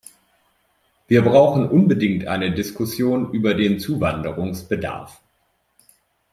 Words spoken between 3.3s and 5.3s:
über den Zuwanderungsbedarf.